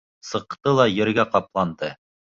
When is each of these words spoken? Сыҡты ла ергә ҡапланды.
Сыҡты 0.29 0.73
ла 0.79 0.89
ергә 0.95 1.29
ҡапланды. 1.37 1.97